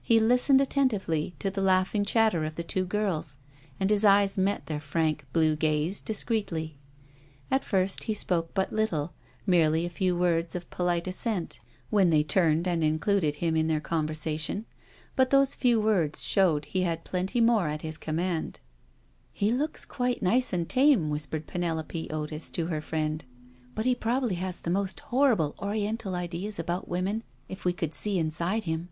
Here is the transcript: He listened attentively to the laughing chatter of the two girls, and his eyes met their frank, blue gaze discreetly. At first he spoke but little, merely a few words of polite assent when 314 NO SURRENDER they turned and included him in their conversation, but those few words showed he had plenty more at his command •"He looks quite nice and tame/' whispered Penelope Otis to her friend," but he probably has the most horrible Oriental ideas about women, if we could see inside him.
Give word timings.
He 0.00 0.20
listened 0.20 0.60
attentively 0.60 1.34
to 1.40 1.50
the 1.50 1.60
laughing 1.60 2.04
chatter 2.04 2.44
of 2.44 2.54
the 2.54 2.62
two 2.62 2.84
girls, 2.84 3.38
and 3.80 3.90
his 3.90 4.04
eyes 4.04 4.38
met 4.38 4.66
their 4.66 4.78
frank, 4.78 5.26
blue 5.32 5.56
gaze 5.56 6.00
discreetly. 6.00 6.76
At 7.50 7.64
first 7.64 8.04
he 8.04 8.14
spoke 8.14 8.54
but 8.54 8.72
little, 8.72 9.12
merely 9.44 9.84
a 9.84 9.90
few 9.90 10.16
words 10.16 10.54
of 10.54 10.70
polite 10.70 11.08
assent 11.08 11.58
when 11.90 12.12
314 12.12 12.12
NO 12.12 12.14
SURRENDER 12.14 12.62
they 12.62 12.62
turned 12.62 12.68
and 12.68 12.84
included 12.84 13.34
him 13.40 13.56
in 13.56 13.66
their 13.66 13.80
conversation, 13.80 14.66
but 15.16 15.30
those 15.30 15.56
few 15.56 15.80
words 15.80 16.22
showed 16.22 16.66
he 16.66 16.82
had 16.82 17.02
plenty 17.02 17.40
more 17.40 17.66
at 17.66 17.82
his 17.82 17.98
command 17.98 18.60
•"He 19.32 19.50
looks 19.50 19.84
quite 19.84 20.22
nice 20.22 20.52
and 20.52 20.68
tame/' 20.68 21.08
whispered 21.08 21.48
Penelope 21.48 22.08
Otis 22.10 22.50
to 22.52 22.66
her 22.68 22.80
friend," 22.80 23.24
but 23.74 23.84
he 23.84 23.96
probably 23.96 24.36
has 24.36 24.60
the 24.60 24.70
most 24.70 25.00
horrible 25.00 25.56
Oriental 25.58 26.14
ideas 26.14 26.60
about 26.60 26.88
women, 26.88 27.24
if 27.48 27.64
we 27.64 27.72
could 27.72 27.94
see 27.94 28.16
inside 28.16 28.62
him. 28.62 28.90